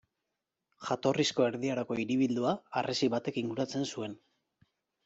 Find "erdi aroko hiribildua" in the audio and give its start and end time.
1.49-2.55